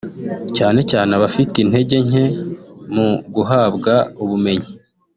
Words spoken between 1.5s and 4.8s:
intege nke mu guhabwa ubumenyi